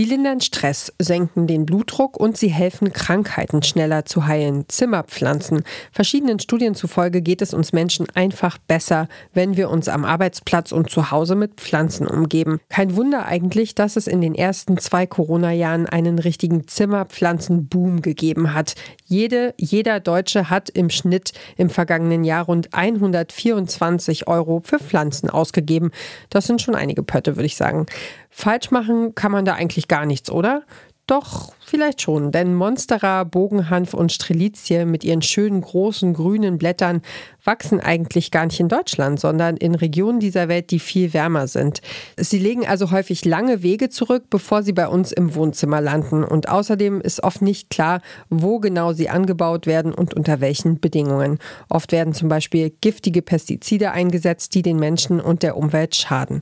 [0.00, 4.64] Sie lindern Stress, senken den Blutdruck und sie helfen, Krankheiten schneller zu heilen.
[4.66, 5.62] Zimmerpflanzen.
[5.92, 10.88] Verschiedenen Studien zufolge geht es uns Menschen einfach besser, wenn wir uns am Arbeitsplatz und
[10.88, 12.60] zu Hause mit Pflanzen umgeben.
[12.70, 18.76] Kein Wunder eigentlich, dass es in den ersten zwei Corona-Jahren einen richtigen Zimmerpflanzenboom gegeben hat.
[19.04, 25.90] Jede, jeder Deutsche hat im Schnitt im vergangenen Jahr rund 124 Euro für Pflanzen ausgegeben.
[26.30, 27.84] Das sind schon einige Pötte, würde ich sagen.
[28.30, 30.62] Falsch machen kann man da eigentlich gar nichts, oder?
[31.10, 37.02] Doch, vielleicht schon, denn Monstera, Bogenhanf und Strelizie mit ihren schönen großen grünen Blättern
[37.44, 41.82] wachsen eigentlich gar nicht in Deutschland, sondern in Regionen dieser Welt, die viel wärmer sind.
[42.16, 46.22] Sie legen also häufig lange Wege zurück, bevor sie bei uns im Wohnzimmer landen.
[46.22, 51.40] Und außerdem ist oft nicht klar, wo genau sie angebaut werden und unter welchen Bedingungen.
[51.68, 56.40] Oft werden zum Beispiel giftige Pestizide eingesetzt, die den Menschen und der Umwelt schaden.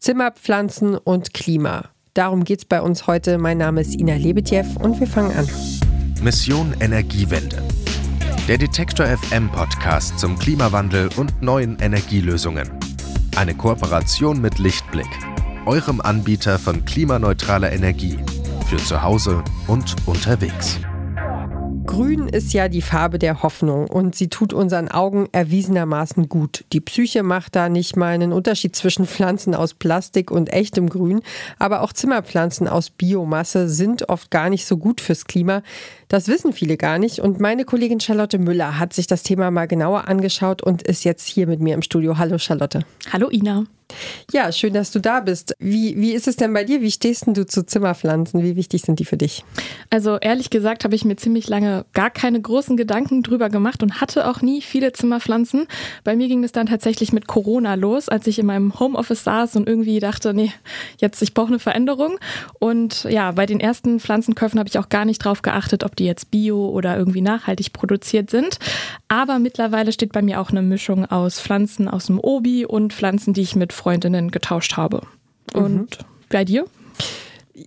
[0.00, 1.90] Zimmerpflanzen und Klima.
[2.14, 3.38] Darum geht es bei uns heute.
[3.38, 5.46] Mein Name ist Ina Lebetjew und wir fangen an.
[6.22, 7.62] Mission Energiewende.
[8.48, 12.70] Der Detektor FM Podcast zum Klimawandel und neuen Energielösungen.
[13.36, 15.10] Eine Kooperation mit Lichtblick,
[15.66, 18.18] eurem Anbieter von klimaneutraler Energie
[18.68, 20.80] für zu Hause und unterwegs.
[21.90, 26.64] Grün ist ja die Farbe der Hoffnung und sie tut unseren Augen erwiesenermaßen gut.
[26.72, 31.20] Die Psyche macht da nicht mal einen Unterschied zwischen Pflanzen aus Plastik und echtem Grün,
[31.58, 35.62] aber auch Zimmerpflanzen aus Biomasse sind oft gar nicht so gut fürs Klima.
[36.06, 39.66] Das wissen viele gar nicht und meine Kollegin Charlotte Müller hat sich das Thema mal
[39.66, 42.18] genauer angeschaut und ist jetzt hier mit mir im Studio.
[42.18, 42.84] Hallo Charlotte.
[43.12, 43.66] Hallo Ina.
[44.32, 45.54] Ja, schön, dass du da bist.
[45.58, 46.80] Wie, wie ist es denn bei dir?
[46.80, 48.42] Wie stehst du zu Zimmerpflanzen?
[48.42, 49.44] Wie wichtig sind die für dich?
[49.90, 54.00] Also ehrlich gesagt habe ich mir ziemlich lange gar keine großen Gedanken drüber gemacht und
[54.00, 55.66] hatte auch nie viele Zimmerpflanzen.
[56.04, 59.56] Bei mir ging es dann tatsächlich mit Corona los, als ich in meinem Homeoffice saß
[59.56, 60.52] und irgendwie dachte, nee,
[60.98, 62.18] jetzt ich brauche eine Veränderung.
[62.58, 66.04] Und ja, bei den ersten Pflanzenkäufen habe ich auch gar nicht drauf geachtet, ob die
[66.06, 68.58] jetzt bio oder irgendwie nachhaltig produziert sind.
[69.08, 73.34] Aber mittlerweile steht bei mir auch eine Mischung aus Pflanzen aus dem Obi und Pflanzen,
[73.34, 75.02] die ich mit Freundinnen getauscht habe.
[75.54, 76.04] Und mhm.
[76.28, 76.66] bei dir?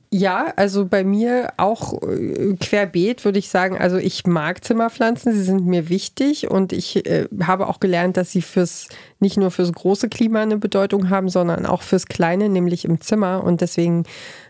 [0.10, 3.78] Ja, also bei mir auch äh, querbeet würde ich sagen.
[3.78, 8.32] Also ich mag Zimmerpflanzen, sie sind mir wichtig und ich äh, habe auch gelernt, dass
[8.32, 12.86] sie fürs nicht nur fürs große Klima eine Bedeutung haben, sondern auch fürs kleine, nämlich
[12.86, 13.44] im Zimmer.
[13.44, 14.04] Und deswegen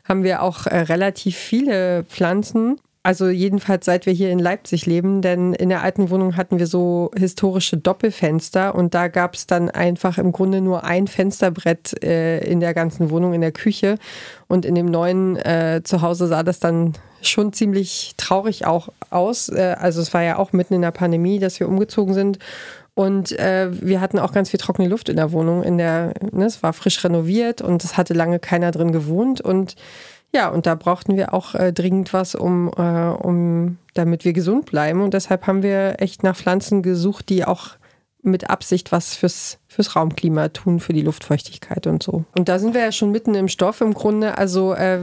[0.03, 2.79] haben wir auch äh, relativ viele Pflanzen.
[3.05, 6.67] Also jedenfalls seit wir hier in Leipzig leben, denn in der alten Wohnung hatten wir
[6.67, 12.39] so historische Doppelfenster und da gab es dann einfach im Grunde nur ein Fensterbrett äh,
[12.45, 13.97] in der ganzen Wohnung, in der Küche.
[14.47, 19.49] Und in dem neuen äh, Zuhause sah das dann schon ziemlich traurig auch aus.
[19.49, 22.39] Äh, also es war ja auch mitten in der Pandemie, dass wir umgezogen sind.
[22.95, 25.63] Und äh, wir hatten auch ganz viel trockene Luft in der Wohnung.
[25.63, 29.41] In der, ne, es war frisch renoviert und es hatte lange keiner drin gewohnt.
[29.41, 29.75] Und
[30.33, 34.65] ja, und da brauchten wir auch äh, dringend was, um, äh, um, damit wir gesund
[34.65, 35.01] bleiben.
[35.01, 37.71] Und deshalb haben wir echt nach Pflanzen gesucht, die auch
[38.23, 42.23] mit Absicht was fürs, fürs Raumklima tun, für die Luftfeuchtigkeit und so.
[42.35, 44.37] Und da sind wir ja schon mitten im Stoff im Grunde.
[44.37, 44.99] Also äh,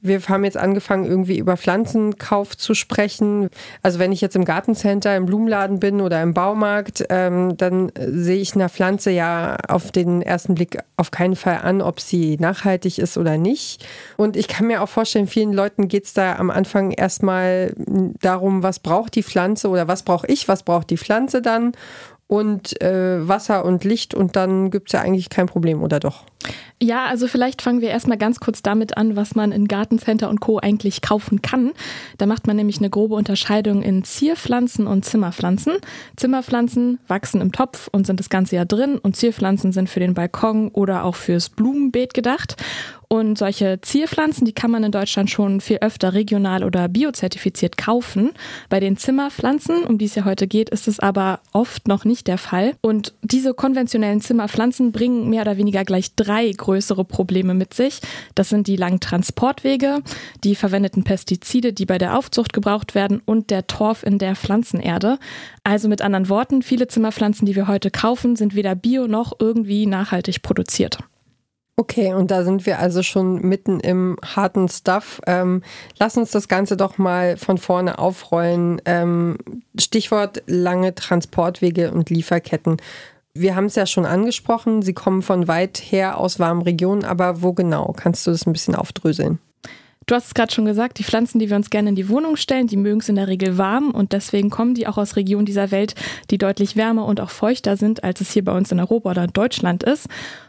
[0.00, 3.50] wir haben jetzt angefangen, irgendwie über Pflanzenkauf zu sprechen.
[3.82, 8.40] Also wenn ich jetzt im Gartencenter, im Blumenladen bin oder im Baumarkt, ähm, dann sehe
[8.40, 12.98] ich einer Pflanze ja auf den ersten Blick auf keinen Fall an, ob sie nachhaltig
[12.98, 13.84] ist oder nicht.
[14.16, 17.74] Und ich kann mir auch vorstellen, vielen Leuten geht es da am Anfang erstmal
[18.20, 21.72] darum, was braucht die Pflanze oder was brauche ich, was braucht die Pflanze dann
[22.28, 26.24] und äh, Wasser und Licht und dann gibt es ja eigentlich kein Problem, oder doch?
[26.80, 30.40] Ja, also vielleicht fangen wir erstmal ganz kurz damit an, was man in Gartencenter und
[30.40, 30.58] Co.
[30.58, 31.72] eigentlich kaufen kann.
[32.18, 35.78] Da macht man nämlich eine grobe Unterscheidung in Zierpflanzen und Zimmerpflanzen.
[36.16, 40.12] Zimmerpflanzen wachsen im Topf und sind das ganze Jahr drin und Zierpflanzen sind für den
[40.12, 42.56] Balkon oder auch fürs Blumenbeet gedacht.
[43.08, 48.32] Und solche Zierpflanzen, die kann man in Deutschland schon viel öfter regional oder biozertifiziert kaufen.
[48.68, 52.26] Bei den Zimmerpflanzen, um die es ja heute geht, ist es aber oft noch nicht
[52.26, 52.74] der Fall.
[52.80, 58.00] Und diese konventionellen Zimmerpflanzen bringen mehr oder weniger gleich drei größere Probleme mit sich.
[58.34, 60.00] Das sind die langen Transportwege,
[60.44, 65.18] die verwendeten Pestizide, die bei der Aufzucht gebraucht werden und der Torf in der Pflanzenerde.
[65.64, 69.86] Also mit anderen Worten, viele Zimmerpflanzen, die wir heute kaufen, sind weder bio noch irgendwie
[69.86, 70.98] nachhaltig produziert.
[71.78, 75.20] Okay, und da sind wir also schon mitten im harten Stuff.
[75.26, 75.62] Ähm,
[75.98, 78.80] lass uns das Ganze doch mal von vorne aufrollen.
[78.86, 79.36] Ähm,
[79.78, 82.78] Stichwort lange Transportwege und Lieferketten.
[83.38, 87.42] Wir haben es ja schon angesprochen, Sie kommen von weit her aus warmen Regionen, aber
[87.42, 87.92] wo genau?
[87.94, 89.38] Kannst du das ein bisschen aufdröseln?
[90.06, 92.36] Du hast es gerade schon gesagt, die Pflanzen, die wir uns gerne in die Wohnung
[92.36, 95.46] stellen, die mögen es in der Regel warm und deswegen kommen die auch aus Regionen
[95.46, 95.96] dieser Welt,
[96.30, 99.24] die deutlich wärmer und auch feuchter sind, als es hier bei uns in Europa oder
[99.24, 100.06] in Deutschland ist.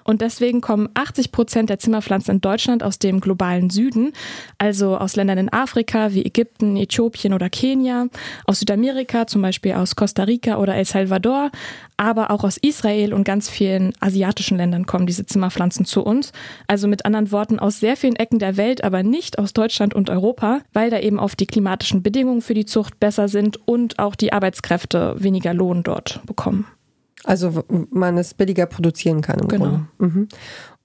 [0.07, 4.13] Und deswegen kommen 80 Prozent der Zimmerpflanzen in Deutschland aus dem globalen Süden,
[4.57, 8.07] also aus Ländern in Afrika wie Ägypten, Äthiopien oder Kenia,
[8.45, 11.51] aus Südamerika, zum Beispiel aus Costa Rica oder El Salvador,
[11.98, 16.31] aber auch aus Israel und ganz vielen asiatischen Ländern kommen diese Zimmerpflanzen zu uns.
[16.68, 20.09] Also mit anderen Worten aus sehr vielen Ecken der Welt, aber nicht aus Deutschland und
[20.09, 24.15] Europa, weil da eben oft die klimatischen Bedingungen für die Zucht besser sind und auch
[24.15, 26.65] die Arbeitskräfte weniger Lohn dort bekommen.
[27.27, 29.65] Also man es billiger produzieren kann im genau.
[29.65, 29.88] Grunde.
[29.97, 30.27] Mhm.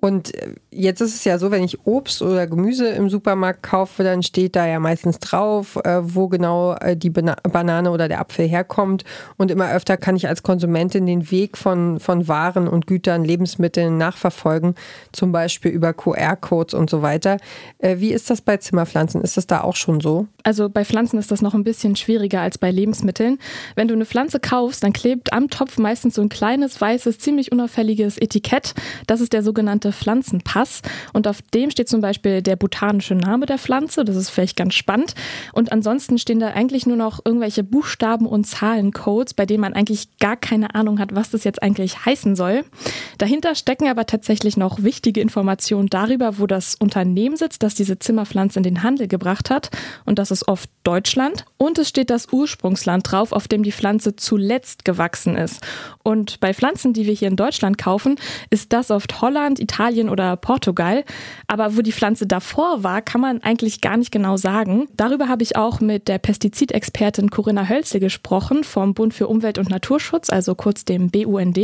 [0.04, 4.02] Und äh, jetzt ist es ja so, wenn ich Obst oder Gemüse im Supermarkt kaufe,
[4.02, 8.49] dann steht da ja meistens drauf, äh, wo genau äh, die Banane oder der Apfel
[8.49, 9.04] herkommt.
[9.37, 13.96] Und immer öfter kann ich als Konsumentin den Weg von, von Waren und Gütern, Lebensmitteln
[13.96, 14.75] nachverfolgen,
[15.12, 17.37] zum Beispiel über QR-Codes und so weiter.
[17.81, 19.20] Wie ist das bei Zimmerpflanzen?
[19.20, 20.26] Ist das da auch schon so?
[20.43, 23.38] Also bei Pflanzen ist das noch ein bisschen schwieriger als bei Lebensmitteln.
[23.76, 27.52] Wenn du eine Pflanze kaufst, dann klebt am Topf meistens so ein kleines, weißes, ziemlich
[27.52, 28.75] unauffälliges Etikett.
[29.06, 33.59] Das ist der sogenannte Pflanzenpass und auf dem steht zum Beispiel der botanische Name der
[33.59, 34.05] Pflanze.
[34.05, 35.15] Das ist vielleicht ganz spannend.
[35.53, 40.17] Und ansonsten stehen da eigentlich nur noch irgendwelche Buchstaben und Zahlencodes, bei denen man eigentlich
[40.19, 42.65] gar keine Ahnung hat, was das jetzt eigentlich heißen soll.
[43.19, 48.59] Dahinter stecken aber tatsächlich noch wichtige Informationen darüber, wo das Unternehmen sitzt, das diese Zimmerpflanze
[48.59, 49.71] in den Handel gebracht hat.
[50.05, 51.45] Und das ist oft Deutschland.
[51.56, 55.62] Und es steht das Ursprungsland drauf, auf dem die Pflanze zuletzt gewachsen ist.
[56.03, 58.17] Und bei Pflanzen, die wir hier in Deutschland kaufen,
[58.50, 61.05] ist das oft Holland, Italien, Italien oder Portugal.
[61.49, 64.87] Aber wo die Pflanze davor war, kann man eigentlich gar nicht genau sagen.
[64.96, 69.70] Darüber habe ich auch mit der Pestizidexpertin Corinna Hölzel gesprochen vom Bund für Umwelt und
[69.70, 71.58] Naturschutz, also kurz dem BUND.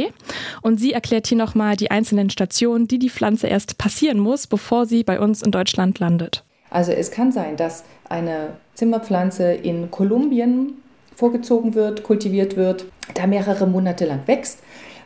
[0.62, 4.86] Und sie erklärt hier nochmal die einzelnen Stationen, die die Pflanze erst passieren muss, bevor
[4.86, 6.44] sie bei uns in Deutschland landet.
[6.70, 10.74] Also es kann sein, dass eine Zimmerpflanze in Kolumbien
[11.14, 14.60] vorgezogen wird, kultiviert wird, da mehrere Monate lang wächst,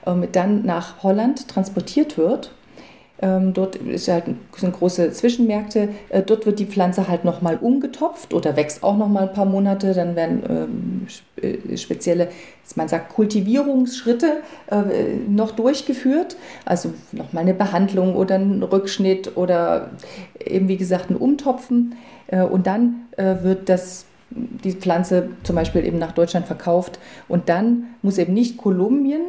[0.06, 2.53] ähm, dann nach Holland transportiert wird
[3.23, 4.25] dort ist halt,
[4.57, 5.91] sind große Zwischenmärkte.
[6.09, 9.95] Äh, dort wird die Pflanze halt nochmal umgetopft oder wächst auch nochmal ein paar Monate.
[9.95, 11.07] Dann werden ähm,
[11.71, 12.29] äh, spezielle,
[12.75, 14.83] man sagt, Kultivierungsschritte äh,
[15.29, 16.37] noch durchgeführt.
[16.65, 19.91] Also nochmal eine Behandlung oder ein Rückschnitt oder
[20.45, 21.95] eben wie gesagt ein Umtopfen.
[22.51, 26.99] Und dann wird das die Pflanze zum Beispiel eben nach Deutschland verkauft.
[27.29, 29.21] Und dann muss eben nicht Kolumbien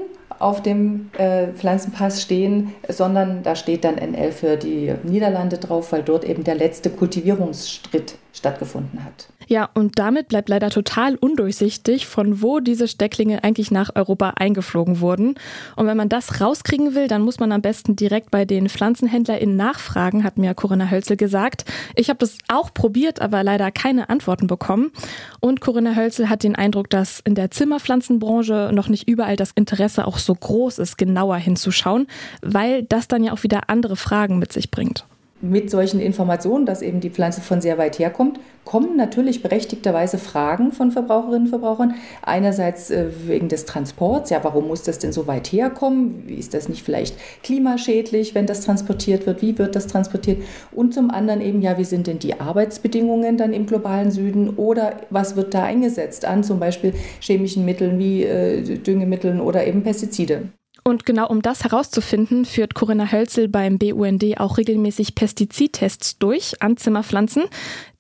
[0.44, 6.04] auf dem äh, Pflanzenpass stehen, sondern da steht dann NL für die Niederlande drauf, weil
[6.04, 9.30] dort eben der letzte Kultivierungsschritt stattgefunden hat.
[9.48, 15.00] Ja, und damit bleibt leider total undurchsichtig, von wo diese Stecklinge eigentlich nach Europa eingeflogen
[15.00, 15.36] wurden.
[15.76, 19.56] Und wenn man das rauskriegen will, dann muss man am besten direkt bei den PflanzenhändlerInnen
[19.56, 21.66] nachfragen, hat mir Corinna Hölzel gesagt.
[21.96, 24.92] Ich habe das auch probiert, aber leider keine Antworten bekommen.
[25.40, 30.08] Und Corinna Hölzel hat den Eindruck, dass in der Zimmerpflanzenbranche noch nicht überall das Interesse
[30.08, 32.08] auch so groß ist, genauer hinzuschauen,
[32.42, 35.06] weil das dann ja auch wieder andere Fragen mit sich bringt
[35.44, 40.72] mit solchen Informationen, dass eben die Pflanze von sehr weit herkommt, kommen natürlich berechtigterweise Fragen
[40.72, 41.96] von Verbraucherinnen und Verbrauchern.
[42.22, 46.30] Einerseits äh, wegen des Transports, ja, warum muss das denn so weit herkommen?
[46.30, 49.42] Ist das nicht vielleicht klimaschädlich, wenn das transportiert wird?
[49.42, 50.42] Wie wird das transportiert?
[50.72, 55.02] Und zum anderen eben, ja, wie sind denn die Arbeitsbedingungen dann im globalen Süden oder
[55.10, 60.44] was wird da eingesetzt an zum Beispiel chemischen Mitteln wie äh, Düngemitteln oder eben Pestizide?
[60.84, 66.76] Und genau um das herauszufinden, führt Corinna Hölzel beim BUND auch regelmäßig Pestizidtests durch an
[66.76, 67.44] Zimmerpflanzen,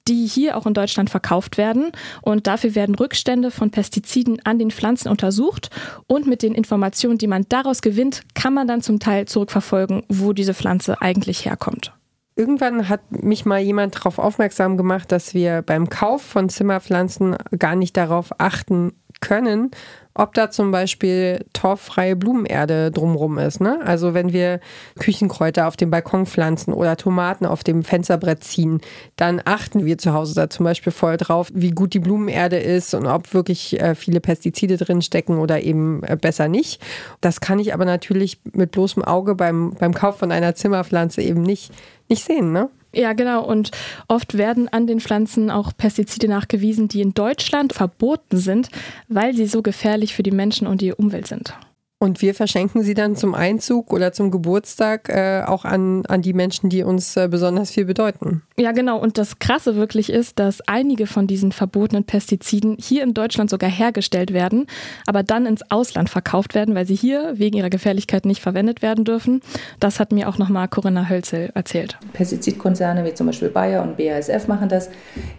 [0.08, 1.92] die hier auch in Deutschland verkauft werden.
[2.22, 5.70] Und dafür werden Rückstände von Pestiziden an den Pflanzen untersucht.
[6.08, 10.34] Und mit den Informationen, die man daraus gewinnt, kann man dann zum Teil zurückverfolgen, wo
[10.34, 11.94] diese Pflanze eigentlich herkommt.
[12.36, 17.76] Irgendwann hat mich mal jemand darauf aufmerksam gemacht, dass wir beim Kauf von Zimmerpflanzen gar
[17.76, 18.94] nicht darauf achten
[19.24, 19.72] können,
[20.16, 23.62] ob da zum Beispiel torffreie Blumenerde drumrum ist.
[23.62, 23.80] Ne?
[23.84, 24.60] Also wenn wir
[25.00, 28.82] Küchenkräuter auf dem Balkon pflanzen oder Tomaten auf dem Fensterbrett ziehen,
[29.16, 32.94] dann achten wir zu Hause da zum Beispiel voll drauf, wie gut die Blumenerde ist
[32.94, 36.82] und ob wirklich äh, viele Pestizide drin stecken oder eben äh, besser nicht.
[37.22, 41.42] Das kann ich aber natürlich mit bloßem Auge beim, beim Kauf von einer Zimmerpflanze eben
[41.42, 41.72] nicht,
[42.08, 42.52] nicht sehen.
[42.52, 42.70] Ne?
[42.94, 43.44] Ja, genau.
[43.44, 43.72] Und
[44.08, 48.70] oft werden an den Pflanzen auch Pestizide nachgewiesen, die in Deutschland verboten sind,
[49.08, 51.56] weil sie so gefährlich für die Menschen und die Umwelt sind.
[52.04, 56.34] Und wir verschenken sie dann zum Einzug oder zum Geburtstag äh, auch an, an die
[56.34, 58.42] Menschen, die uns äh, besonders viel bedeuten.
[58.60, 59.00] Ja, genau.
[59.00, 63.70] Und das Krasse wirklich ist, dass einige von diesen verbotenen Pestiziden hier in Deutschland sogar
[63.70, 64.68] hergestellt werden,
[65.08, 69.06] aber dann ins Ausland verkauft werden, weil sie hier wegen ihrer Gefährlichkeit nicht verwendet werden
[69.06, 69.40] dürfen.
[69.80, 71.98] Das hat mir auch nochmal Corinna Hölzel erzählt.
[72.12, 74.90] Pestizidkonzerne wie zum Beispiel Bayer und BASF machen das,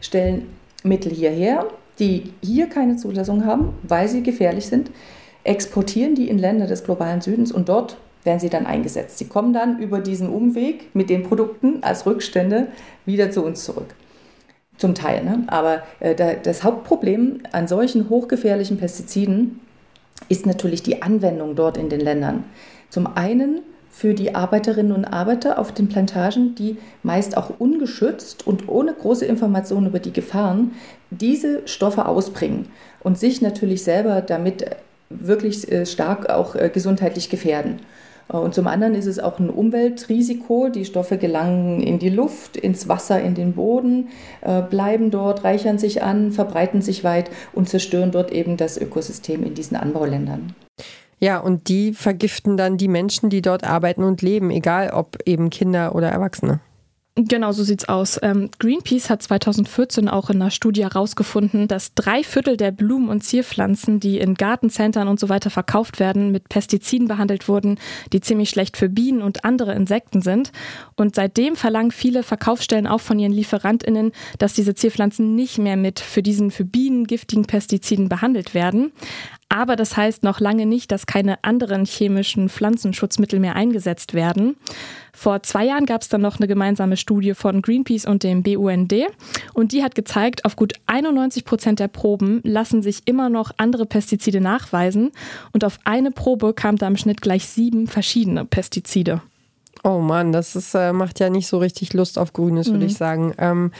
[0.00, 0.46] stellen
[0.82, 1.66] Mittel hierher,
[1.98, 4.90] die hier keine Zulassung haben, weil sie gefährlich sind
[5.44, 9.18] exportieren die in Länder des globalen Südens und dort werden sie dann eingesetzt.
[9.18, 12.68] Sie kommen dann über diesen Umweg mit den Produkten als Rückstände
[13.04, 13.94] wieder zu uns zurück.
[14.78, 15.22] Zum Teil.
[15.22, 15.44] Ne?
[15.46, 19.60] Aber äh, da, das Hauptproblem an solchen hochgefährlichen Pestiziden
[20.28, 22.44] ist natürlich die Anwendung dort in den Ländern.
[22.88, 23.60] Zum einen
[23.90, 29.24] für die Arbeiterinnen und Arbeiter auf den Plantagen, die meist auch ungeschützt und ohne große
[29.24, 30.72] Informationen über die Gefahren
[31.10, 32.68] diese Stoffe ausbringen
[33.04, 34.66] und sich natürlich selber damit
[35.10, 37.80] wirklich äh, stark auch äh, gesundheitlich gefährden.
[38.32, 40.68] Äh, und zum anderen ist es auch ein Umweltrisiko.
[40.68, 44.08] Die Stoffe gelangen in die Luft, ins Wasser, in den Boden,
[44.70, 49.54] bleiben dort, reichern sich an, verbreiten sich weit und zerstören dort eben das Ökosystem in
[49.54, 50.54] diesen Anbauländern.
[51.20, 55.48] Ja, und die vergiften dann die Menschen, die dort arbeiten und leben, egal ob eben
[55.50, 56.60] Kinder oder Erwachsene.
[57.16, 58.18] Genau, so sieht's aus.
[58.22, 63.22] Ähm, Greenpeace hat 2014 auch in einer Studie herausgefunden, dass drei Viertel der Blumen- und
[63.22, 67.78] Zierpflanzen, die in Gartencentern und so weiter verkauft werden, mit Pestiziden behandelt wurden,
[68.12, 70.50] die ziemlich schlecht für Bienen und andere Insekten sind.
[70.96, 76.00] Und seitdem verlangen viele Verkaufsstellen auch von ihren LieferantInnen, dass diese Zierpflanzen nicht mehr mit
[76.00, 78.90] für diesen für Bienen giftigen Pestiziden behandelt werden.
[79.48, 84.56] Aber das heißt noch lange nicht, dass keine anderen chemischen Pflanzenschutzmittel mehr eingesetzt werden.
[85.12, 88.92] Vor zwei Jahren gab es dann noch eine gemeinsame Studie von Greenpeace und dem BUND
[89.52, 93.86] und die hat gezeigt, auf gut 91 Prozent der Proben lassen sich immer noch andere
[93.86, 95.12] Pestizide nachweisen
[95.52, 99.22] und auf eine Probe kam da im Schnitt gleich sieben verschiedene Pestizide.
[99.84, 102.86] Oh Mann, das ist, äh, macht ja nicht so richtig Lust auf Grünes, würde mhm.
[102.86, 103.34] ich sagen.
[103.38, 103.70] Ähm,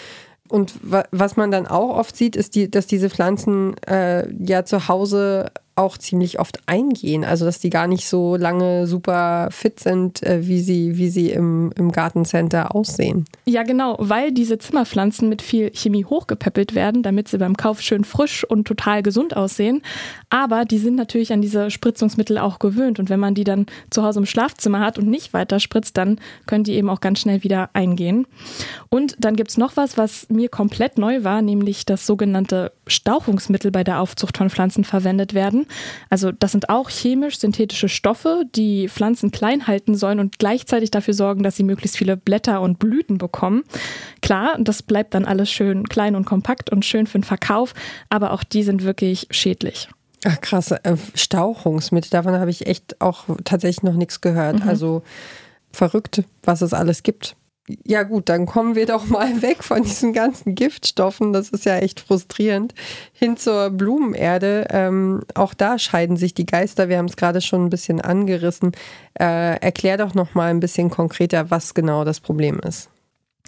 [0.49, 4.89] und was man dann auch oft sieht, ist, die, dass diese Pflanzen äh, ja zu
[4.89, 7.25] Hause auch ziemlich oft eingehen.
[7.25, 11.31] Also dass die gar nicht so lange super fit sind, äh, wie sie, wie sie
[11.31, 13.25] im, im Gartencenter aussehen.
[13.45, 18.05] Ja, genau, weil diese Zimmerpflanzen mit viel Chemie hochgepäppelt werden, damit sie beim Kauf schön
[18.05, 19.83] frisch und total gesund aussehen.
[20.31, 22.99] Aber die sind natürlich an diese Spritzungsmittel auch gewöhnt.
[22.99, 26.21] Und wenn man die dann zu Hause im Schlafzimmer hat und nicht weiter spritzt, dann
[26.47, 28.27] können die eben auch ganz schnell wieder eingehen.
[28.91, 33.71] Und dann gibt es noch was, was mir komplett neu war, nämlich das sogenannte Stauchungsmittel
[33.71, 35.64] bei der Aufzucht von Pflanzen verwendet werden.
[36.11, 41.43] Also das sind auch chemisch-synthetische Stoffe, die Pflanzen klein halten sollen und gleichzeitig dafür sorgen,
[41.43, 43.65] dass sie möglichst viele Blätter und Blüten bekommen.
[44.23, 47.75] Klar, das bleibt dann alles schön klein und kompakt und schön für den Verkauf,
[48.09, 49.89] aber auch die sind wirklich schädlich.
[50.25, 54.61] Ach krass, äh, Stauchungsmittel, davon habe ich echt auch tatsächlich noch nichts gehört.
[54.61, 54.69] Mhm.
[54.69, 55.03] Also
[55.71, 57.37] verrückt, was es alles gibt.
[57.85, 61.33] Ja gut, dann kommen wir doch mal weg von diesen ganzen Giftstoffen.
[61.33, 62.75] Das ist ja echt frustrierend.
[63.13, 64.67] Hin zur Blumenerde.
[64.71, 66.89] Ähm, auch da scheiden sich die Geister.
[66.89, 68.73] Wir haben es gerade schon ein bisschen angerissen.
[69.19, 72.91] Äh, erklär doch noch mal ein bisschen konkreter, was genau das Problem ist.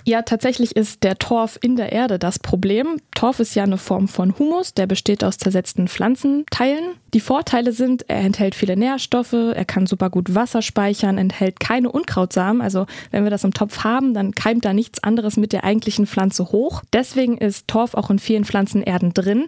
[0.08, 3.00] Ja, tatsächlich ist der Torf in der Erde das Problem.
[3.16, 6.94] Torf ist ja eine Form von Humus, der besteht aus zersetzten Pflanzenteilen.
[7.12, 11.90] Die Vorteile sind, er enthält viele Nährstoffe, er kann super gut Wasser speichern, enthält keine
[11.90, 12.62] Unkrautsamen.
[12.62, 16.06] Also wenn wir das im Topf haben, dann keimt da nichts anderes mit der eigentlichen
[16.06, 16.82] Pflanze hoch.
[16.92, 19.46] Deswegen ist Torf auch in vielen Pflanzenerden drin.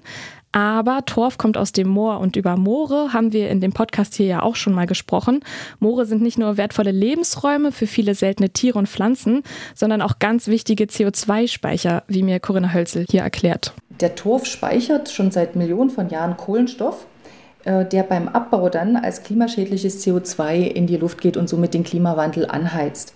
[0.52, 4.26] Aber Torf kommt aus dem Moor und über Moore haben wir in dem Podcast hier
[4.26, 5.40] ja auch schon mal gesprochen.
[5.78, 9.42] Moore sind nicht nur wertvolle Lebensräume für viele seltene Tiere und Pflanzen,
[9.74, 13.74] sondern auch ganz wichtige CO2-Speicher, wie mir Corinna Hölzel hier erklärt.
[14.00, 17.06] Der Torf speichert schon seit Millionen von Jahren Kohlenstoff
[17.64, 21.84] äh, der beim Abbau dann als klimaschädliches CO2 in die Luft geht und somit den
[21.84, 23.14] Klimawandel anheizt.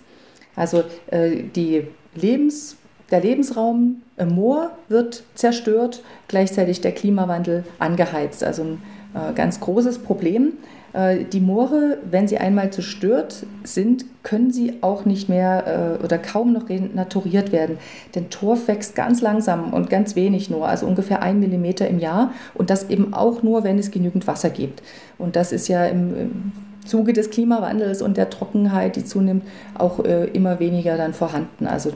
[0.55, 2.77] Also äh, die Lebens
[3.13, 8.43] der Lebensraum im Moor wird zerstört, gleichzeitig der Klimawandel angeheizt.
[8.43, 8.81] Also ein
[9.13, 10.53] äh, ganz großes Problem.
[10.93, 16.17] Äh, die Moore, wenn sie einmal zerstört sind, können sie auch nicht mehr äh, oder
[16.17, 17.77] kaum noch renaturiert werden.
[18.15, 22.31] Denn Torf wächst ganz langsam und ganz wenig nur, also ungefähr ein Millimeter im Jahr.
[22.55, 24.81] Und das eben auch nur, wenn es genügend Wasser gibt.
[25.19, 26.51] Und das ist ja im, im
[26.83, 29.43] Zuge des Klimawandels und der Trockenheit, die zunimmt,
[29.77, 31.65] auch immer weniger dann vorhanden.
[31.65, 31.93] Also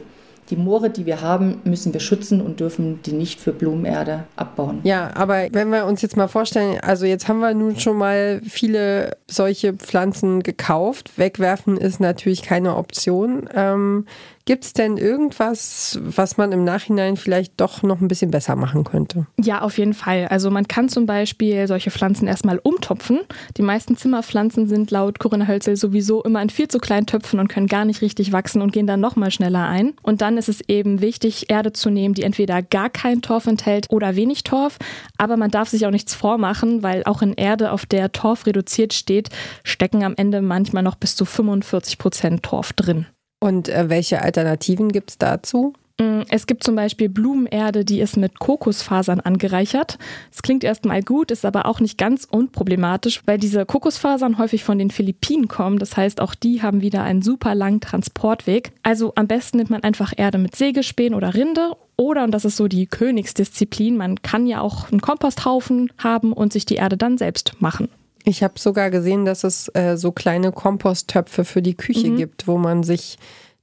[0.50, 4.80] die Moore, die wir haben, müssen wir schützen und dürfen die nicht für Blumenerde abbauen.
[4.84, 8.42] Ja, aber wenn wir uns jetzt mal vorstellen, also jetzt haben wir nun schon mal
[8.44, 11.18] viele solche Pflanzen gekauft.
[11.18, 13.50] Wegwerfen ist natürlich keine Option.
[13.54, 14.06] Ähm,
[14.48, 18.86] Gibt es denn irgendwas, was man im Nachhinein vielleicht doch noch ein bisschen besser machen
[18.86, 19.28] könnte?
[19.38, 20.30] Ja, auf jeden Fall.
[20.30, 23.20] Also man kann zum Beispiel solche Pflanzen erstmal umtopfen.
[23.58, 27.50] Die meisten Zimmerpflanzen sind laut Corinna Hölzel sowieso immer in viel zu kleinen Töpfen und
[27.50, 29.96] können gar nicht richtig wachsen und gehen dann nochmal schneller ein.
[30.02, 33.88] Und dann ist es eben wichtig, Erde zu nehmen, die entweder gar kein Torf enthält
[33.90, 34.78] oder wenig Torf.
[35.18, 38.94] Aber man darf sich auch nichts vormachen, weil auch in Erde, auf der Torf reduziert
[38.94, 39.28] steht,
[39.66, 43.08] stecken am Ende manchmal noch bis zu 45 Prozent Torf drin.
[43.40, 45.74] Und äh, welche Alternativen gibt es dazu?
[46.00, 49.98] Mm, es gibt zum Beispiel Blumenerde, die ist mit Kokosfasern angereichert.
[50.32, 54.78] Es klingt erstmal gut, ist aber auch nicht ganz unproblematisch, weil diese Kokosfasern häufig von
[54.78, 55.80] den Philippinen kommen.
[55.80, 58.72] Das heißt, auch die haben wieder einen super langen Transportweg.
[58.84, 62.58] Also am besten nimmt man einfach Erde mit Sägespänen oder Rinde oder, und das ist
[62.58, 67.18] so die Königsdisziplin, man kann ja auch einen Komposthaufen haben und sich die Erde dann
[67.18, 67.90] selbst machen.
[68.28, 72.18] Ich habe sogar gesehen, dass es äh, so kleine Komposttöpfe für die Küche mhm.
[72.18, 73.18] gibt, wo man sich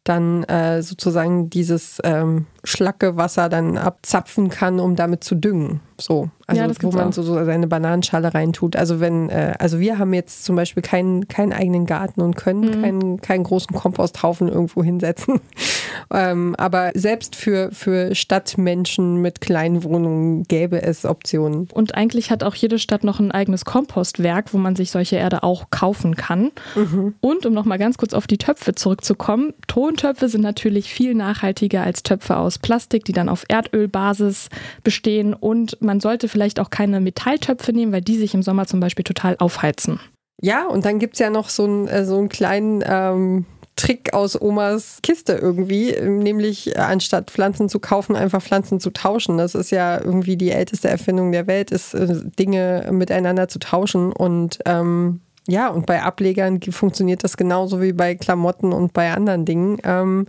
[0.05, 5.81] dann äh, sozusagen dieses ähm, Schlackewasser dann abzapfen kann, um damit zu düngen.
[6.01, 8.75] So, also ja, wo man so, so, seine Bananenschale reintut.
[8.75, 12.63] Also wenn, äh, also wir haben jetzt zum Beispiel keinen, keinen eigenen Garten und können
[12.63, 12.83] mhm.
[12.83, 15.41] keinen, keinen großen Komposthaufen irgendwo hinsetzen.
[16.13, 21.69] ähm, aber selbst für, für Stadtmenschen mit kleinen Wohnungen gäbe es Optionen.
[21.73, 25.45] Und eigentlich hat auch jede Stadt noch ein eigenes Kompostwerk, wo man sich solche Erde
[25.45, 26.51] auch kaufen kann.
[26.75, 27.15] Mhm.
[27.21, 32.03] Und um nochmal ganz kurz auf die Töpfe zurückzukommen, Tontöpfe sind natürlich viel nachhaltiger als
[32.03, 34.49] Töpfe aus Plastik, die dann auf Erdölbasis
[34.83, 38.81] bestehen und man sollte vielleicht auch keine Metalltöpfe nehmen, weil die sich im Sommer zum
[38.81, 40.01] Beispiel total aufheizen.
[40.41, 43.47] Ja, und dann gibt es ja noch so, ein, äh, so einen kleinen ähm,
[43.77, 49.39] Trick aus Omas Kiste irgendwie, nämlich äh, anstatt Pflanzen zu kaufen, einfach Pflanzen zu tauschen.
[49.39, 54.13] Das ist ja irgendwie die älteste Erfindung der Welt, ist äh, Dinge miteinander zu tauschen.
[54.13, 59.45] Und ähm, ja, und bei Ablegern funktioniert das genauso wie bei Klamotten und bei anderen
[59.45, 59.79] Dingen.
[59.85, 60.27] Ähm,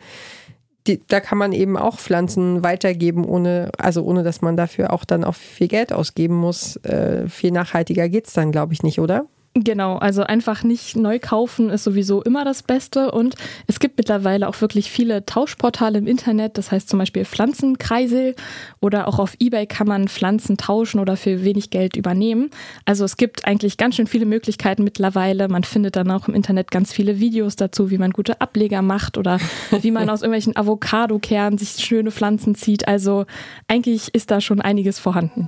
[0.88, 5.06] die, da kann man eben auch Pflanzen weitergeben, ohne, also ohne dass man dafür auch
[5.06, 6.78] dann auch viel Geld ausgeben muss.
[6.78, 9.26] Äh, viel nachhaltiger geht es dann, glaube ich, nicht, oder?
[9.58, 13.36] Genau, also einfach nicht neu kaufen ist sowieso immer das Beste und
[13.68, 18.36] es gibt mittlerweile auch wirklich viele Tauschportale im Internet, das heißt zum Beispiel Pflanzenkreisel
[18.82, 22.50] oder auch auf Ebay kann man Pflanzen tauschen oder für wenig Geld übernehmen.
[22.84, 25.48] Also es gibt eigentlich ganz schön viele Möglichkeiten mittlerweile.
[25.48, 29.18] Man findet dann auch im Internet ganz viele Videos dazu, wie man gute Ableger macht
[29.18, 29.40] oder
[29.82, 32.90] wie man aus irgendwelchen Avocado-Kernen sich schöne Pflanzen zieht.
[32.90, 33.26] Also
[33.70, 35.48] eigentlich ist da schon einiges vorhanden.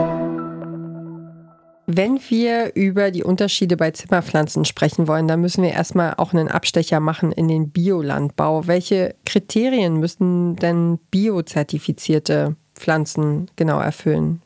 [2.01, 6.47] Wenn wir über die Unterschiede bei Zimmerpflanzen sprechen wollen, dann müssen wir erstmal auch einen
[6.47, 8.65] Abstecher machen in den Biolandbau.
[8.65, 14.41] Welche Kriterien müssen denn biozertifizierte Pflanzen genau erfüllen?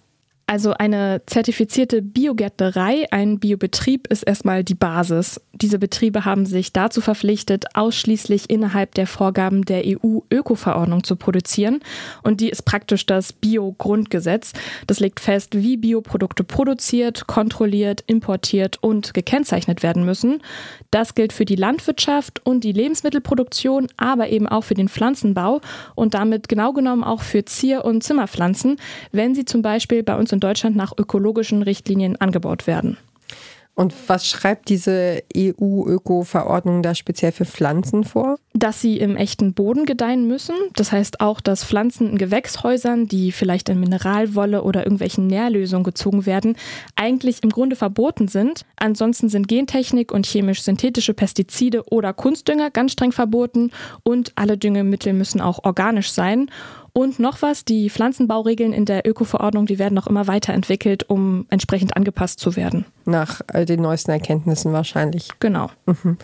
[0.48, 5.42] Also eine zertifizierte Biogärtnerei, ein Biobetrieb ist erstmal die Basis.
[5.54, 11.80] Diese Betriebe haben sich dazu verpflichtet, ausschließlich innerhalb der Vorgaben der EU-Öko-Verordnung zu produzieren.
[12.22, 14.54] Und die ist praktisch das Bio-Grundgesetz.
[14.86, 20.44] Das legt fest, wie Bioprodukte produziert, kontrolliert, importiert und gekennzeichnet werden müssen.
[20.92, 25.62] Das gilt für die Landwirtschaft und die Lebensmittelproduktion, aber eben auch für den Pflanzenbau
[25.96, 28.78] und damit genau genommen auch für Zier- und Zimmerpflanzen,
[29.12, 32.98] wenn sie zum Beispiel bei uns in Deutschland nach ökologischen Richtlinien angebaut werden.
[33.78, 38.38] Und was schreibt diese EU-Öko-Verordnung da speziell für Pflanzen vor?
[38.54, 40.56] Dass sie im echten Boden gedeihen müssen.
[40.76, 46.26] Das heißt auch, dass Pflanzen in Gewächshäusern, die vielleicht in Mineralwolle oder irgendwelchen Nährlösungen gezogen
[46.26, 46.56] werden,
[46.96, 48.66] eigentlich im Grunde verboten sind.
[48.78, 53.72] Ansonsten sind Gentechnik und chemisch-synthetische Pestizide oder Kunstdünger ganz streng verboten
[54.04, 56.50] und alle Düngemittel müssen auch organisch sein.
[56.98, 61.98] Und noch was, die Pflanzenbauregeln in der Öko-Verordnung, die werden auch immer weiterentwickelt, um entsprechend
[61.98, 62.86] angepasst zu werden.
[63.04, 65.28] Nach den neuesten Erkenntnissen wahrscheinlich.
[65.42, 65.70] Genau.
[65.88, 66.18] Mhm.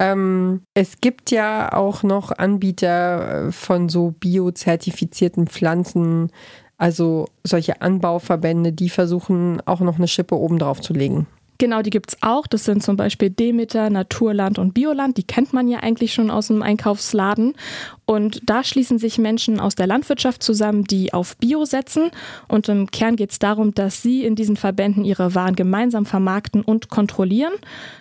[0.00, 6.32] Ähm, es gibt ja auch noch Anbieter äh, von so biozertifizierten Pflanzen,
[6.76, 11.28] also solche Anbauverbände, die versuchen auch noch eine Schippe oben drauf zu legen.
[11.58, 12.46] Genau, die gibt es auch.
[12.46, 15.16] Das sind zum Beispiel Demeter, Naturland und Bioland.
[15.16, 17.54] Die kennt man ja eigentlich schon aus dem Einkaufsladen.
[18.06, 22.12] Und da schließen sich Menschen aus der Landwirtschaft zusammen, die auf Bio setzen.
[22.46, 26.62] Und im Kern geht es darum, dass sie in diesen Verbänden ihre Waren gemeinsam vermarkten
[26.62, 27.52] und kontrollieren.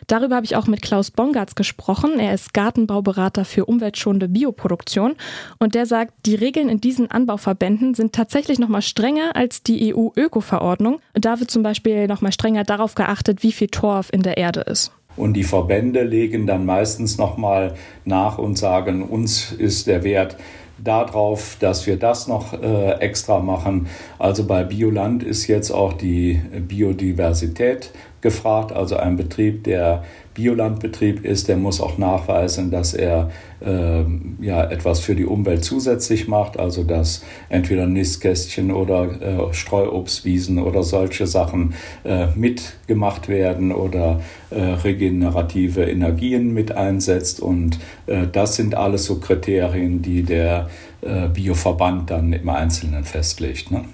[0.06, 2.20] Darüber habe ich auch mit Klaus Bongartz gesprochen.
[2.20, 5.16] Er ist Gartenbauberater für umweltschonende Bioproduktion.
[5.58, 9.96] Und der sagt, die Regeln in diesen Anbauverbänden sind tatsächlich noch mal strenger als die
[9.96, 11.00] EU-Öko-Verordnung.
[11.16, 14.62] Da wird zum Beispiel noch mal strenger darauf geachtet, wie viel Torf in der Erde
[14.62, 14.92] ist.
[15.18, 20.38] Und die Verbände legen dann meistens nochmal nach und sagen, uns ist der Wert
[20.78, 23.88] darauf, dass wir das noch äh, extra machen.
[24.20, 28.74] Also bei Bioland ist jetzt auch die Biodiversität gefragt.
[28.74, 33.32] Also ein Betrieb, der Biolandbetrieb ist, der muss auch nachweisen, dass er
[33.66, 40.84] ja, etwas für die Umwelt zusätzlich macht, also dass entweder Nistkästchen oder äh, Streuobstwiesen oder
[40.84, 41.74] solche Sachen
[42.04, 47.40] äh, mitgemacht werden oder äh, regenerative Energien mit einsetzt.
[47.40, 50.70] Und äh, das sind alles so Kriterien, die der
[51.02, 53.72] äh, Bioverband dann im Einzelnen festlegt.
[53.72, 53.86] Ne?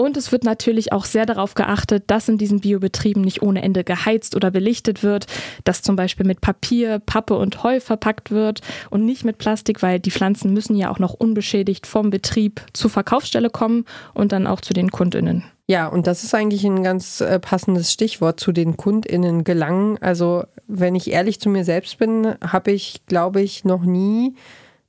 [0.00, 3.84] Und es wird natürlich auch sehr darauf geachtet, dass in diesen Biobetrieben nicht ohne Ende
[3.84, 5.26] geheizt oder belichtet wird,
[5.64, 10.00] dass zum Beispiel mit Papier, Pappe und Heu verpackt wird und nicht mit Plastik, weil
[10.00, 13.84] die Pflanzen müssen ja auch noch unbeschädigt vom Betrieb zur Verkaufsstelle kommen
[14.14, 15.44] und dann auch zu den Kundinnen.
[15.66, 19.98] Ja, und das ist eigentlich ein ganz äh, passendes Stichwort zu den Kundinnen gelangen.
[20.00, 24.34] Also, wenn ich ehrlich zu mir selbst bin, habe ich, glaube ich, noch nie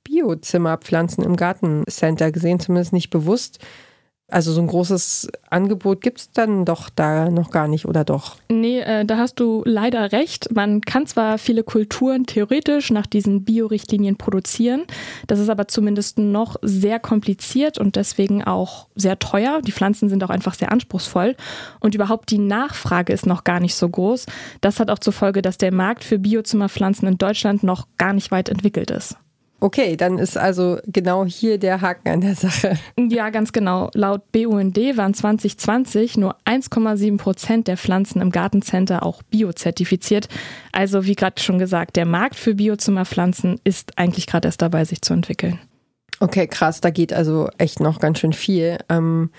[0.06, 3.60] Biozimmerpflanzen im Gartencenter gesehen, zumindest nicht bewusst.
[4.32, 8.38] Also so ein großes Angebot gibt es dann doch da noch gar nicht, oder doch?
[8.50, 10.56] Nee, äh, da hast du leider recht.
[10.56, 14.84] Man kann zwar viele Kulturen theoretisch nach diesen Biorichtlinien produzieren,
[15.28, 19.62] das ist aber zumindest noch sehr kompliziert und deswegen auch sehr teuer.
[19.62, 21.36] Die Pflanzen sind auch einfach sehr anspruchsvoll
[21.82, 24.28] und überhaupt die Nachfrage ist noch gar nicht so groß.
[24.62, 28.32] Das hat auch zur Folge, dass der Markt für Biozimmerpflanzen in Deutschland noch gar nicht
[28.32, 29.18] weit entwickelt ist.
[29.64, 32.80] Okay, dann ist also genau hier der Haken an der Sache.
[32.98, 33.92] Ja, ganz genau.
[33.94, 40.30] Laut BUND waren 2020 nur 1,7 Prozent der Pflanzen im Gartencenter auch biozertifiziert.
[40.72, 45.04] Also wie gerade schon gesagt, der Markt für Biozimmerpflanzen ist eigentlich gerade erst dabei, sich
[45.04, 45.60] zu entwickeln.
[46.20, 48.80] Okay, krass, da geht also echt noch ganz schön viel.
[48.90, 49.30] Ähm,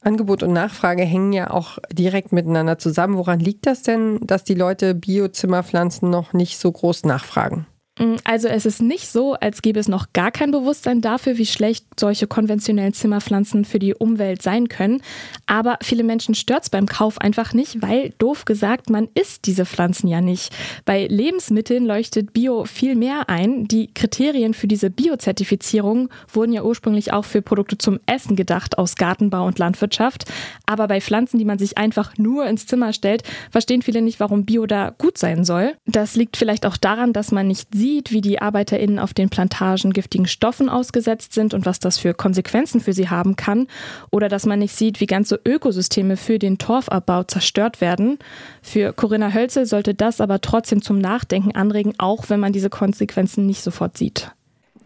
[0.00, 3.16] Angebot und Nachfrage hängen ja auch direkt miteinander zusammen.
[3.16, 7.66] Woran liegt das denn, dass die Leute Biozimmerpflanzen noch nicht so groß nachfragen?
[7.98, 11.46] Mm, also es ist nicht so, als gäbe es noch gar kein Bewusstsein dafür, wie
[11.46, 15.00] schlecht solche konventionellen Zimmerpflanzen für die Umwelt sein können.
[15.46, 19.64] Aber viele Menschen stört es beim Kauf einfach nicht, weil, doof gesagt, man isst diese
[19.64, 20.52] Pflanzen ja nicht.
[20.84, 23.66] Bei Lebensmitteln leuchtet Bio viel mehr ein.
[23.66, 28.96] Die Kriterien für diese Biozertifizierung wurden ja ursprünglich auch für Produkte zum Essen gedacht aus
[28.96, 30.24] Gartenbau und Landwirtschaft.
[30.66, 34.44] Aber bei Pflanzen, die man sich einfach nur ins Zimmer stellt, verstehen viele nicht, warum
[34.44, 35.74] Bio da gut sein soll.
[35.86, 39.28] Das liegt vielleicht auch daran, dass man nicht sieht, sieht, wie die ArbeiterInnen auf den
[39.28, 43.68] Plantagen giftigen Stoffen ausgesetzt sind und was das für Konsequenzen für sie haben kann.
[44.10, 48.18] Oder dass man nicht sieht, wie ganze Ökosysteme für den Torfabbau zerstört werden.
[48.60, 53.46] Für Corinna Hölzel sollte das aber trotzdem zum Nachdenken anregen, auch wenn man diese Konsequenzen
[53.46, 54.32] nicht sofort sieht.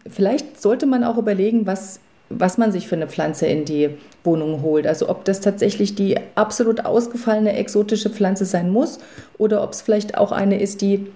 [0.07, 1.99] Vielleicht sollte man auch überlegen, was
[2.33, 3.89] was man sich für eine Pflanze in die
[4.23, 4.87] Wohnung holt.
[4.87, 8.99] Also ob das tatsächlich die absolut ausgefallene exotische Pflanze sein muss
[9.37, 11.07] oder ob es vielleicht auch eine ist, die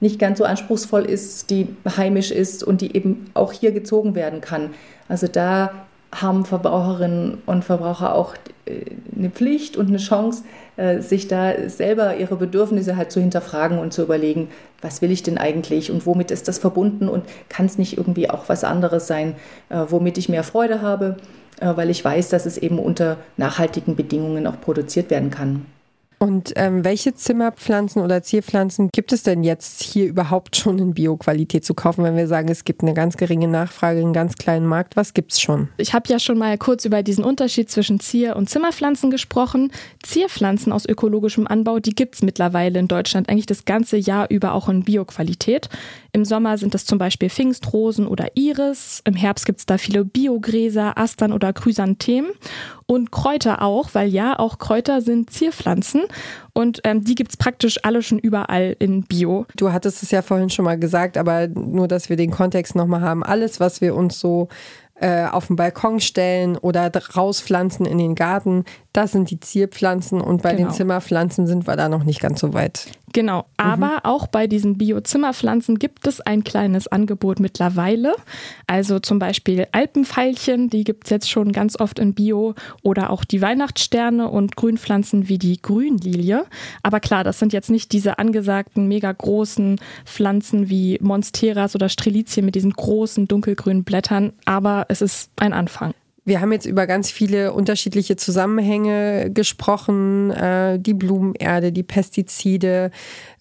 [0.00, 4.40] nicht ganz so anspruchsvoll ist, die heimisch ist und die eben auch hier gezogen werden
[4.40, 4.70] kann.
[5.08, 5.72] Also da
[6.12, 8.34] haben Verbraucherinnen und Verbraucher auch
[8.64, 8.84] äh,
[9.16, 10.44] eine Pflicht und eine Chance,
[10.76, 14.48] äh, sich da selber ihre Bedürfnisse halt zu hinterfragen und zu überlegen,
[14.80, 18.30] was will ich denn eigentlich und womit ist das verbunden und kann es nicht irgendwie
[18.30, 19.34] auch was anderes sein,
[19.68, 21.16] äh, womit ich mehr Freude habe,
[21.60, 25.66] weil ich weiß, dass es eben unter nachhaltigen Bedingungen auch produziert werden kann.
[26.18, 31.64] Und ähm, welche Zimmerpflanzen oder Zierpflanzen gibt es denn jetzt hier überhaupt schon in Bioqualität
[31.64, 34.96] zu kaufen, wenn wir sagen, es gibt eine ganz geringe Nachfrage, einen ganz kleinen Markt?
[34.96, 35.68] Was gibt es schon?
[35.76, 39.70] Ich habe ja schon mal kurz über diesen Unterschied zwischen Zier- und Zimmerpflanzen gesprochen.
[40.02, 44.54] Zierpflanzen aus ökologischem Anbau, die gibt es mittlerweile in Deutschland eigentlich das ganze Jahr über
[44.54, 45.68] auch in Bioqualität.
[46.12, 49.02] Im Sommer sind das zum Beispiel Pfingstrosen oder Iris.
[49.04, 52.30] Im Herbst gibt es da viele Biogräser, Astern oder Chrysanthemen.
[52.86, 56.02] Und Kräuter auch, weil ja, auch Kräuter sind Zierpflanzen.
[56.54, 59.46] Und ähm, die gibt es praktisch alle schon überall in Bio.
[59.56, 63.02] Du hattest es ja vorhin schon mal gesagt, aber nur, dass wir den Kontext nochmal
[63.02, 63.22] haben.
[63.22, 64.48] Alles, was wir uns so
[65.00, 68.64] äh, auf den Balkon stellen oder rauspflanzen in den Garten.
[68.98, 70.70] Das sind die Zierpflanzen und bei genau.
[70.70, 72.88] den Zimmerpflanzen sind wir da noch nicht ganz so weit.
[73.12, 73.98] Genau, aber mhm.
[74.02, 78.16] auch bei diesen Bio-Zimmerpflanzen gibt es ein kleines Angebot mittlerweile.
[78.66, 83.24] Also zum Beispiel Alpenfeilchen, die gibt es jetzt schon ganz oft in Bio oder auch
[83.24, 86.44] die Weihnachtssterne und Grünpflanzen wie die Grünlilie.
[86.82, 92.44] Aber klar, das sind jetzt nicht diese angesagten, mega großen Pflanzen wie Monsteras oder Strelizien
[92.44, 95.94] mit diesen großen dunkelgrünen Blättern, aber es ist ein Anfang.
[96.28, 102.90] Wir haben jetzt über ganz viele unterschiedliche Zusammenhänge gesprochen, äh, die Blumenerde, die Pestizide,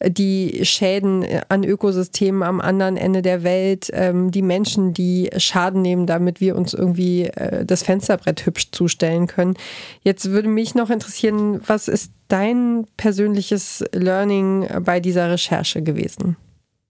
[0.01, 6.07] die Schäden an Ökosystemen am anderen Ende der Welt, ähm, die Menschen, die Schaden nehmen,
[6.07, 9.55] damit wir uns irgendwie äh, das Fensterbrett hübsch zustellen können.
[10.03, 16.37] Jetzt würde mich noch interessieren, was ist dein persönliches Learning bei dieser Recherche gewesen?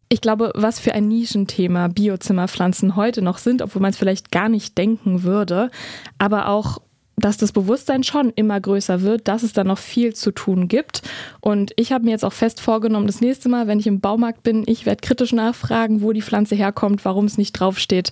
[0.09, 4.47] Ich glaube, was für ein Nischenthema Biozimmerpflanzen heute noch sind, obwohl man es vielleicht gar
[4.47, 5.69] nicht denken würde,
[6.17, 6.79] aber auch
[7.19, 11.01] dass das Bewusstsein schon immer größer wird, dass es da noch viel zu tun gibt.
[11.41, 14.43] Und ich habe mir jetzt auch fest vorgenommen, das nächste Mal, wenn ich im Baumarkt
[14.43, 18.11] bin, ich werde kritisch nachfragen, wo die Pflanze herkommt, warum es nicht draufsteht.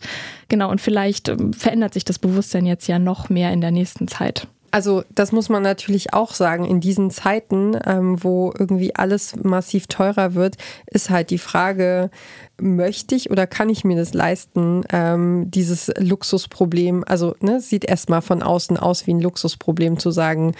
[0.50, 4.08] Genau, und vielleicht ähm, verändert sich das Bewusstsein jetzt ja noch mehr in der nächsten
[4.08, 4.48] Zeit.
[4.76, 6.66] Also das muss man natürlich auch sagen.
[6.66, 10.58] In diesen Zeiten, ähm, wo irgendwie alles massiv teurer wird,
[10.88, 12.10] ist halt die Frage,
[12.60, 18.22] möchte ich oder kann ich mir das leisten, ähm, dieses Luxusproblem, also ne, sieht erstmal
[18.22, 20.56] von außen aus wie ein Luxusproblem zu sagen,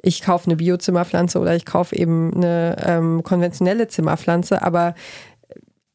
[0.00, 4.94] ich kaufe eine Biozimmerpflanze oder ich kaufe eben eine ähm, konventionelle Zimmerpflanze, aber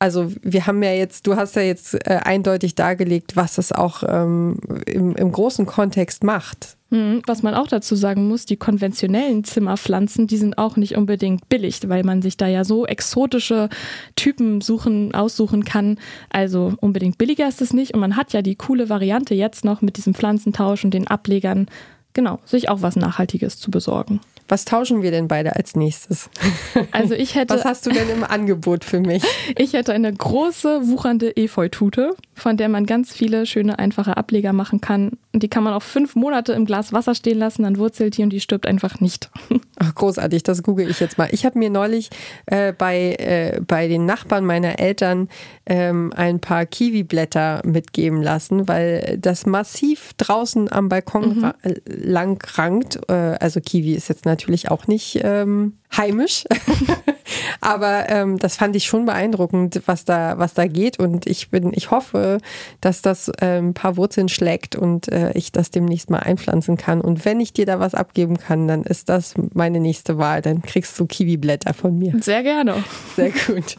[0.04, 4.04] also wir haben ja jetzt, du hast ja jetzt äh, eindeutig dargelegt, was es auch
[4.06, 6.76] ähm, im, im großen Kontext macht.
[6.92, 11.48] Hm, was man auch dazu sagen muss, die konventionellen Zimmerpflanzen, die sind auch nicht unbedingt
[11.48, 13.70] billig, weil man sich da ja so exotische
[14.18, 15.98] Typen suchen, aussuchen kann.
[16.30, 17.94] Also unbedingt billiger ist es nicht.
[17.94, 21.68] Und man hat ja die coole Variante jetzt noch mit diesem Pflanzentausch und den Ablegern,
[22.12, 24.20] genau, sich auch was Nachhaltiges zu besorgen.
[24.54, 26.30] Was tauschen wir denn beide als nächstes?
[26.92, 27.56] Also ich hätte.
[27.56, 29.24] Was hast du denn im Angebot für mich?
[29.58, 34.80] Ich hätte eine große, wuchernde Efeutute, von der man ganz viele schöne, einfache Ableger machen
[34.80, 35.18] kann.
[35.34, 38.24] Und die kann man auch fünf Monate im Glas Wasser stehen lassen, dann wurzelt die
[38.24, 39.32] und die stirbt einfach nicht.
[39.80, 41.28] Ach, großartig, das google ich jetzt mal.
[41.32, 42.12] Ich habe mir neulich
[42.46, 45.30] äh, bei, äh, bei den Nachbarn meiner Eltern
[45.66, 51.54] ähm, ein paar Kiwi-Blätter mitgeben lassen, weil das massiv draußen am Balkon mhm.
[51.86, 53.00] lang rankt.
[53.10, 56.46] Äh, also Kiwi ist jetzt natürlich auch nicht ähm, heimisch.
[57.62, 61.00] Aber ähm, das fand ich schon beeindruckend, was da, was da geht.
[61.00, 62.40] Und ich bin, ich hoffe,
[62.82, 67.02] dass das äh, ein paar Wurzeln schlägt und äh, ich das demnächst mal einpflanzen kann.
[67.02, 70.42] Und wenn ich dir da was abgeben kann, dann ist das meine nächste Wahl.
[70.42, 72.14] Dann kriegst du Kiwi-Blätter von mir.
[72.22, 72.84] Sehr gerne.
[73.16, 73.78] Sehr gut.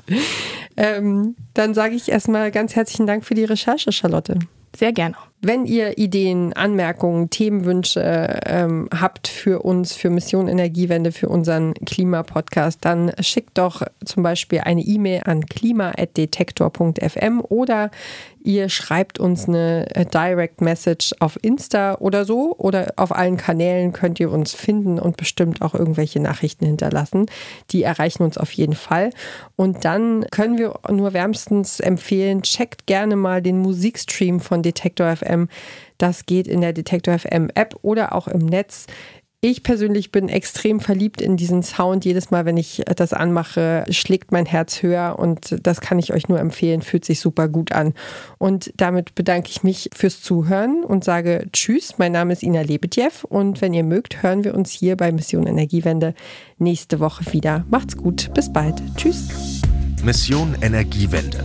[0.76, 4.38] Ähm, dann sage ich erstmal ganz herzlichen Dank für die Recherche, Charlotte.
[4.76, 5.16] Sehr gerne.
[5.46, 12.82] Wenn ihr Ideen, Anmerkungen, Themenwünsche ähm, habt für uns, für Mission Energiewende, für unseren Klimapodcast,
[12.82, 17.90] dann schickt doch zum Beispiel eine E-Mail an klima.detektor.fm oder
[18.42, 23.92] ihr schreibt uns eine äh, Direct Message auf Insta oder so oder auf allen Kanälen
[23.92, 27.26] könnt ihr uns finden und bestimmt auch irgendwelche Nachrichten hinterlassen.
[27.70, 29.10] Die erreichen uns auf jeden Fall.
[29.56, 35.33] Und dann können wir nur wärmstens empfehlen, checkt gerne mal den Musikstream von Detektor FM
[35.34, 35.48] FM.
[35.98, 38.86] Das geht in der Detektor FM App oder auch im Netz.
[39.46, 42.06] Ich persönlich bin extrem verliebt in diesen Sound.
[42.06, 46.28] Jedes Mal, wenn ich das anmache, schlägt mein Herz höher und das kann ich euch
[46.30, 46.80] nur empfehlen.
[46.80, 47.92] Fühlt sich super gut an.
[48.38, 51.98] Und damit bedanke ich mich fürs Zuhören und sage Tschüss.
[51.98, 55.46] Mein Name ist Ina Lebedjew und wenn ihr mögt, hören wir uns hier bei Mission
[55.46, 56.14] Energiewende
[56.56, 57.66] nächste Woche wieder.
[57.68, 58.32] Macht's gut.
[58.32, 58.80] Bis bald.
[58.96, 59.60] Tschüss.
[60.02, 61.44] Mission Energiewende